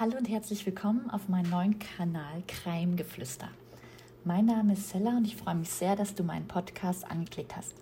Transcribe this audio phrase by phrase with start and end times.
[0.00, 3.50] Hallo und herzlich willkommen auf meinem neuen Kanal Crime Geflüster.
[4.24, 7.74] Mein Name ist Sella und ich freue mich sehr, dass du meinen Podcast angeklickt hast.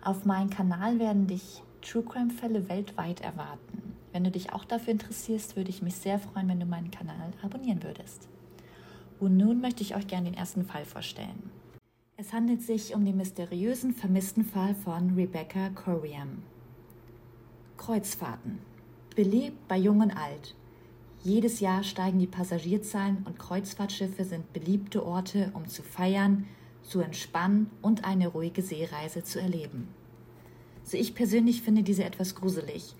[0.00, 3.96] Auf meinem Kanal werden dich True Crime Fälle weltweit erwarten.
[4.12, 7.32] Wenn du dich auch dafür interessierst, würde ich mich sehr freuen, wenn du meinen Kanal
[7.42, 8.28] abonnieren würdest.
[9.18, 11.50] Und nun möchte ich euch gerne den ersten Fall vorstellen.
[12.16, 16.44] Es handelt sich um den mysteriösen vermissten Fall von Rebecca Coriam.
[17.76, 18.60] Kreuzfahrten.
[19.16, 20.54] Beliebt bei Jung und Alt.
[21.22, 26.46] Jedes Jahr steigen die Passagierzahlen und Kreuzfahrtschiffe sind beliebte Orte, um zu feiern,
[26.82, 29.88] zu entspannen und eine ruhige Seereise zu erleben.
[30.82, 32.94] So ich persönlich finde diese etwas gruselig,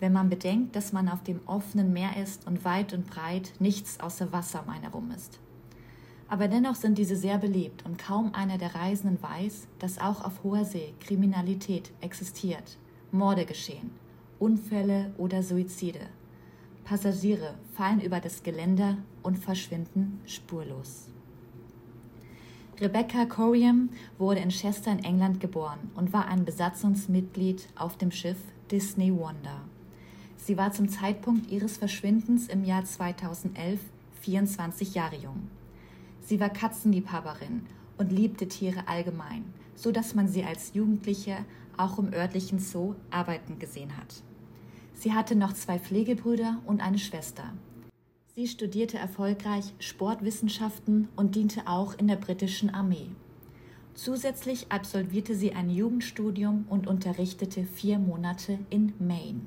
[0.00, 4.00] wenn man bedenkt, dass man auf dem offenen Meer ist und weit und breit nichts
[4.00, 5.38] außer Wasser um einen herum ist.
[6.28, 10.42] Aber dennoch sind diese sehr beliebt und kaum einer der Reisenden weiß, dass auch auf
[10.44, 12.76] hoher See Kriminalität existiert,
[13.12, 13.90] Morde geschehen,
[14.38, 16.00] Unfälle oder Suizide.
[16.84, 21.08] Passagiere fallen über das Geländer und verschwinden spurlos.
[22.80, 28.38] Rebecca Coriam wurde in Chester in England geboren und war ein Besatzungsmitglied auf dem Schiff
[28.70, 29.60] Disney Wonder.
[30.36, 33.78] Sie war zum Zeitpunkt ihres Verschwindens im Jahr 2011
[34.22, 35.48] 24 Jahre jung.
[36.20, 37.66] Sie war Katzenliebhaberin
[37.98, 41.44] und liebte Tiere allgemein, so dass man sie als Jugendliche
[41.76, 44.22] auch im örtlichen Zoo arbeiten gesehen hat.
[45.02, 47.42] Sie hatte noch zwei Pflegebrüder und eine Schwester.
[48.36, 53.08] Sie studierte erfolgreich Sportwissenschaften und diente auch in der britischen Armee.
[53.94, 59.40] Zusätzlich absolvierte sie ein Jugendstudium und unterrichtete vier Monate in Maine.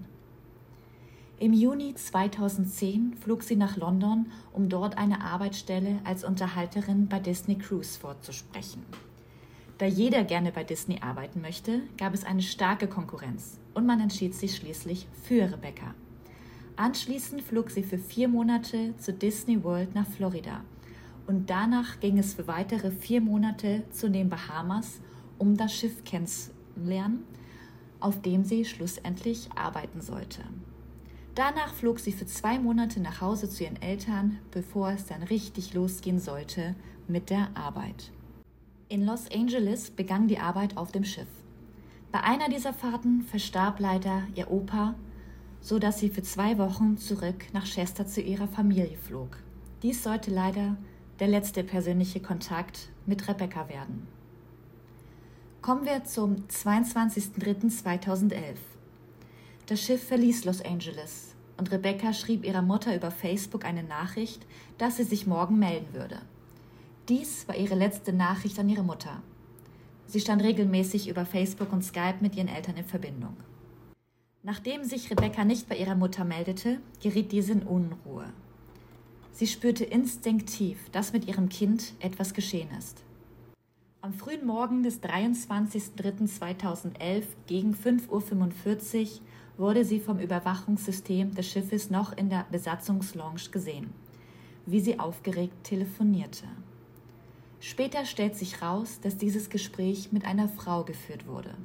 [1.40, 7.56] Im Juni 2010 flog sie nach London, um dort eine Arbeitsstelle als Unterhalterin bei Disney
[7.56, 8.84] Cruise vorzusprechen.
[9.78, 14.34] Da jeder gerne bei Disney arbeiten möchte, gab es eine starke Konkurrenz und man entschied
[14.34, 15.94] sich schließlich für Rebecca.
[16.78, 20.64] Anschließend flog sie für vier Monate zu Disney World nach Florida
[21.28, 25.02] und danach ging es für weitere vier Monate zu den Bahamas,
[25.38, 27.26] um das Schiff kennenzulernen,
[28.00, 30.44] auf dem sie schlussendlich arbeiten sollte.
[31.34, 35.74] Danach flog sie für zwei Monate nach Hause zu ihren Eltern, bevor es dann richtig
[35.74, 36.76] losgehen sollte
[37.10, 38.12] mit der Arbeit.
[38.88, 41.28] In Los Angeles begann die Arbeit auf dem Schiff.
[42.12, 44.94] Bei einer dieser Fahrten verstarb leider ihr Opa,
[45.60, 49.38] so dass sie für zwei Wochen zurück nach Chester zu ihrer Familie flog.
[49.82, 50.78] Dies sollte leider
[51.20, 54.06] der letzte persönliche Kontakt mit Rebecca werden.
[55.64, 58.36] Kommen wir zum 22.03.2011.
[59.66, 64.46] Das Schiff verließ Los Angeles und Rebecca schrieb ihrer Mutter über Facebook eine Nachricht,
[64.78, 66.22] dass sie sich morgen melden würde.
[67.08, 69.22] Dies war ihre letzte Nachricht an ihre Mutter.
[70.08, 73.38] Sie stand regelmäßig über Facebook und Skype mit ihren Eltern in Verbindung.
[74.42, 78.26] Nachdem sich Rebecca nicht bei ihrer Mutter meldete, geriet diese in Unruhe.
[79.34, 83.04] Sie spürte instinktiv, dass mit ihrem Kind etwas geschehen ist.
[84.02, 89.10] Am frühen Morgen des 23.03.2011 gegen 5.45 Uhr
[89.58, 93.94] wurde sie vom Überwachungssystem des Schiffes noch in der Besatzungslounge gesehen,
[94.66, 96.48] wie sie aufgeregt telefonierte.
[97.60, 101.56] Später stellt sich raus, dass dieses Gespräch mit einer Frau geführt wurde.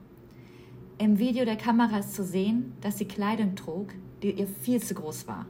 [0.99, 3.89] Im Video der Kamera ist zu sehen, dass sie Kleidung trug,
[4.23, 5.47] die ihr viel zu groß war.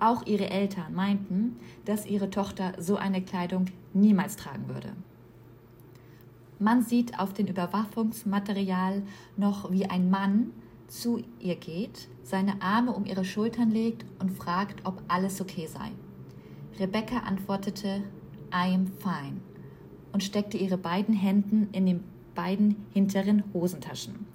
[0.00, 4.92] Auch ihre Eltern meinten, dass ihre Tochter so eine Kleidung niemals tragen würde.
[6.60, 9.02] Man sieht auf dem Überwachungsmaterial
[9.36, 10.50] noch, wie ein Mann
[10.88, 15.92] zu ihr geht, seine Arme um ihre Schultern legt und fragt, ob alles okay sei.
[16.78, 18.02] Rebecca antwortete,
[18.52, 19.47] I am fine
[20.18, 22.02] und steckte ihre beiden Händen in den
[22.34, 24.26] beiden hinteren Hosentaschen.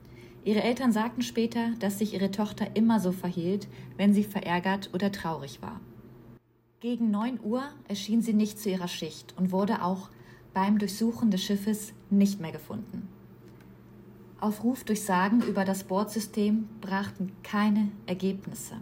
[0.46, 3.68] Ihre Eltern sagten später, dass sich ihre Tochter immer so verhielt,
[3.98, 5.82] wenn sie verärgert oder traurig war.
[6.80, 10.10] Gegen 9 Uhr erschien sie nicht zu ihrer Schicht und wurde auch
[10.54, 13.10] beim Durchsuchen des Schiffes nicht mehr gefunden.
[14.40, 18.76] Auf Rufdurchsagen über das Bordsystem brachten keine Ergebnisse.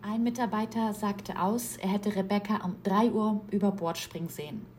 [0.00, 4.71] Ein Mitarbeiter sagte aus, er hätte Rebecca um 3 Uhr über Bord springen sehen.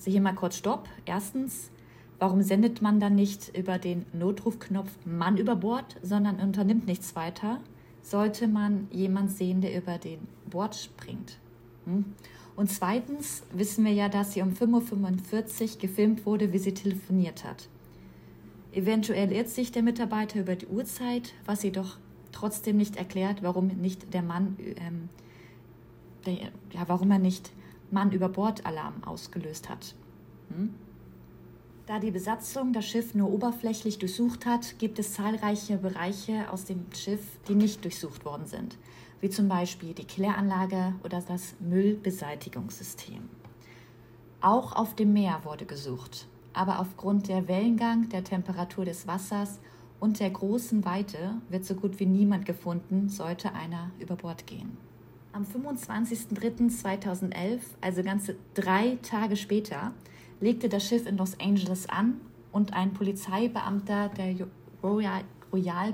[0.00, 0.88] Sie hier mal kurz Stopp.
[1.04, 1.70] Erstens,
[2.18, 7.60] warum sendet man dann nicht über den Notrufknopf Mann über Bord, sondern unternimmt nichts weiter?
[8.00, 11.36] Sollte man jemand sehen, der über den Bord springt?
[11.84, 12.06] Hm?
[12.56, 17.44] Und zweitens wissen wir ja, dass sie um 5.45 Uhr gefilmt wurde, wie sie telefoniert
[17.44, 17.68] hat.
[18.72, 21.98] Eventuell irrt sich der Mitarbeiter über die Uhrzeit, was sie doch
[22.32, 25.10] trotzdem nicht erklärt, warum nicht der Mann, ähm,
[26.24, 27.50] der, ja, warum er nicht
[27.90, 29.94] Mann über Bord Alarm ausgelöst hat.
[30.48, 30.74] Hm?
[31.86, 36.86] Da die Besatzung das Schiff nur oberflächlich durchsucht hat, gibt es zahlreiche Bereiche aus dem
[36.94, 38.78] Schiff, die nicht durchsucht worden sind,
[39.20, 43.28] wie zum Beispiel die Kläranlage oder das Müllbeseitigungssystem.
[44.40, 49.58] Auch auf dem Meer wurde gesucht, aber aufgrund der Wellengang, der Temperatur des Wassers
[49.98, 54.78] und der großen Weite wird so gut wie niemand gefunden, sollte einer über Bord gehen.
[55.32, 59.92] Am 25.03.2011, also ganze drei Tage später,
[60.40, 64.48] legte das Schiff in Los Angeles an und ein Polizeibeamter der
[64.82, 65.22] Royal,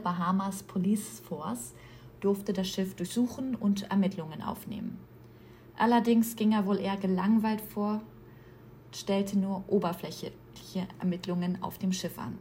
[0.02, 1.74] Bahamas Police Force
[2.20, 4.98] durfte das Schiff durchsuchen und Ermittlungen aufnehmen.
[5.76, 8.00] Allerdings ging er wohl eher gelangweilt vor,
[8.90, 12.38] stellte nur oberflächliche Ermittlungen auf dem Schiff an.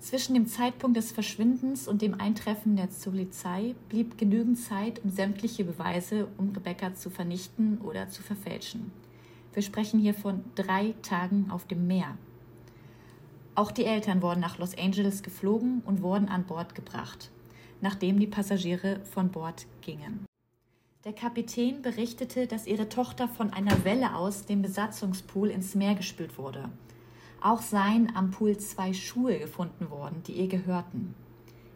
[0.00, 5.62] Zwischen dem Zeitpunkt des Verschwindens und dem Eintreffen der Polizei blieb genügend Zeit, um sämtliche
[5.62, 8.92] Beweise um Rebecca zu vernichten oder zu verfälschen.
[9.52, 12.16] Wir sprechen hier von drei Tagen auf dem Meer.
[13.54, 17.30] Auch die Eltern wurden nach Los Angeles geflogen und wurden an Bord gebracht,
[17.82, 20.24] nachdem die Passagiere von Bord gingen.
[21.04, 26.38] Der Kapitän berichtete, dass ihre Tochter von einer Welle aus dem Besatzungspool ins Meer gespült
[26.38, 26.70] wurde
[27.40, 31.14] auch seien am Pool zwei Schuhe gefunden worden, die ihr gehörten.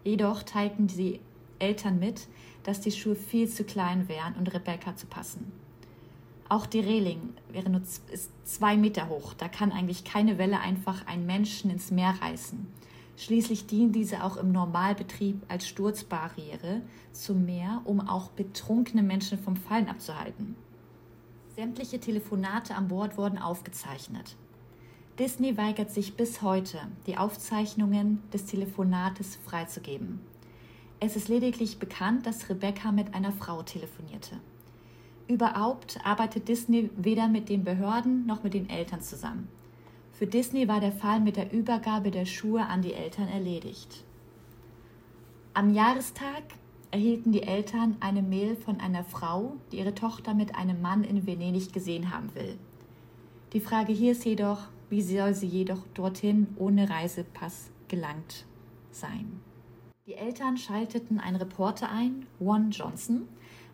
[0.04, 1.20] Jedoch teilten die
[1.58, 2.28] Eltern mit,
[2.62, 5.52] dass die Schuhe viel zu klein wären, um Rebecca zu passen.
[6.48, 9.32] Auch die Reling wäre nur ist zwei Meter hoch.
[9.34, 12.66] Da kann eigentlich keine Welle einfach einen Menschen ins Meer reißen.
[13.16, 16.82] Schließlich dienen diese auch im Normalbetrieb als Sturzbarriere
[17.12, 20.56] zum Meer, um auch betrunkene Menschen vom Fallen abzuhalten.
[21.56, 24.36] Sämtliche Telefonate an Bord wurden aufgezeichnet.
[25.18, 30.18] Disney weigert sich bis heute, die Aufzeichnungen des Telefonates freizugeben.
[30.98, 34.40] Es ist lediglich bekannt, dass Rebecca mit einer Frau telefonierte.
[35.28, 39.46] Überhaupt arbeitet Disney weder mit den Behörden noch mit den Eltern zusammen.
[40.10, 44.02] Für Disney war der Fall mit der Übergabe der Schuhe an die Eltern erledigt.
[45.52, 46.42] Am Jahrestag
[46.90, 51.24] erhielten die Eltern eine Mail von einer Frau, die ihre Tochter mit einem Mann in
[51.24, 52.58] Venedig gesehen haben will.
[53.52, 58.44] Die Frage hier ist jedoch, wie soll sie jedoch dorthin ohne Reisepass gelangt
[58.90, 59.40] sein?
[60.06, 63.26] Die Eltern schalteten einen Reporter ein, Ron Johnson,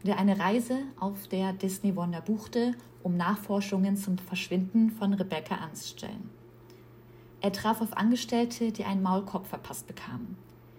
[0.04, 6.30] der eine Reise auf der Disney Wonder buchte, um Nachforschungen zum Verschwinden von Rebecca anzustellen.
[7.40, 10.36] Er traf auf Angestellte, die einen Maulkorb verpasst bekamen.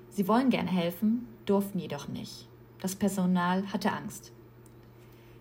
[0.10, 2.48] Sie wollen gerne helfen, durften jedoch nicht.
[2.80, 4.32] Das Personal hatte Angst.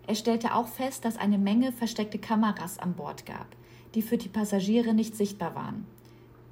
[0.07, 3.47] Er stellte auch fest, dass eine Menge versteckte Kameras an Bord gab,
[3.95, 5.87] die für die Passagiere nicht sichtbar waren.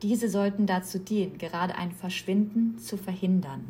[0.02, 3.64] Diese sollten dazu dienen, gerade ein Verschwinden zu verhindern.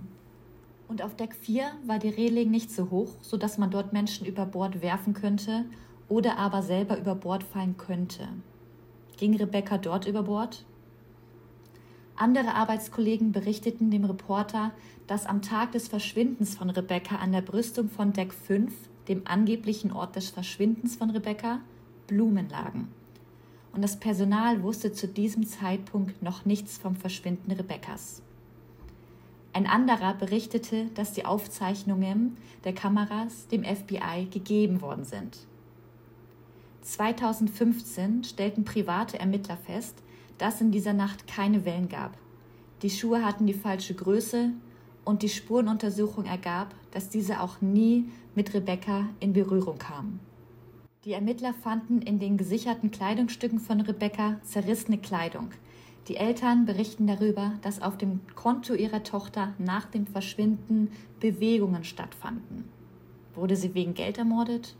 [0.87, 4.47] Und auf Deck 4 war die Reling nicht so hoch, sodass man dort Menschen über
[4.47, 5.65] Bord werfen könnte
[6.09, 8.29] oder aber selber über Bord fallen könnte.
[9.17, 10.65] Ging Rebecca dort über Bord?
[12.17, 14.73] Andere Arbeitskollegen berichteten dem Reporter,
[15.07, 18.73] dass am Tag des Verschwindens von Rebecca an der Brüstung von Deck 5,
[19.09, 21.61] dem angeblichen Ort des Verschwindens von Rebecca,
[22.07, 22.89] Blumen lagen
[23.79, 28.23] und das Personal wusste zu diesem Zeitpunkt noch nichts vom Verschwinden Rebekkas.
[29.53, 35.47] Ein anderer berichtete, dass die Aufzeichnungen der Kameras dem FBI gegeben worden sind.
[36.83, 40.03] 2015 stellten private Ermittler fest,
[40.39, 42.19] dass in dieser Nacht keine Wellen gab.
[42.83, 44.51] Die Schuhe hatten die falsche Größe
[45.05, 50.19] und die Spurenuntersuchung ergab, dass diese auch nie mit Rebecca in Berührung kamen.
[51.05, 55.51] Die Ermittler fanden in den gesicherten Kleidungsstücken von Rebecca zerrissene Kleidung.
[56.09, 60.91] Die Eltern berichten darüber, dass auf dem Konto ihrer Tochter nach dem Verschwinden
[61.21, 62.65] Bewegungen stattfanden.
[63.37, 64.75] Wurde sie wegen Geld ermordet?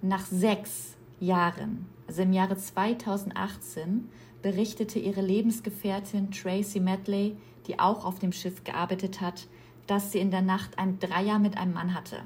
[0.00, 4.08] Nach sechs Jahren, also im Jahre 2018,
[4.42, 9.48] berichtete ihre Lebensgefährtin Tracy Medley, die auch auf dem Schiff gearbeitet hat,
[9.88, 12.18] dass sie in der Nacht ein Dreier mit einem Mann hatte.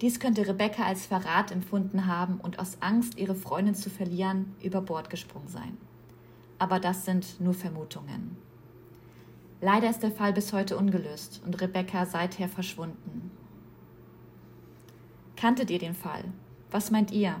[0.00, 4.80] Dies könnte Rebecca als Verrat empfunden haben und aus Angst, ihre Freundin zu verlieren, über
[4.80, 5.76] Bord gesprungen sein.
[6.58, 8.36] Aber das sind nur Vermutungen.
[9.60, 13.30] Leider ist der Fall bis heute ungelöst und Rebecca seither verschwunden.
[15.36, 16.24] Kanntet ihr den Fall?
[16.70, 17.36] Was meint ihr?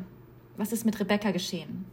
[0.58, 1.86] Was ist mit Rebecca geschehen?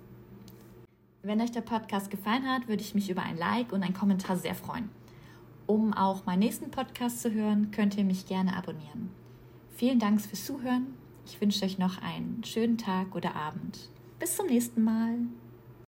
[1.22, 4.36] Wenn euch der Podcast gefallen hat, würde ich mich über ein Like und einen Kommentar
[4.36, 4.90] sehr freuen.
[5.66, 9.12] Um auch meinen nächsten Podcast zu hören, könnt ihr mich gerne abonnieren.
[9.78, 10.96] Vielen Dank fürs Zuhören.
[11.28, 13.92] Ich wünsche euch noch einen schönen Tag oder Abend.
[14.18, 15.20] Bis zum nächsten Mal.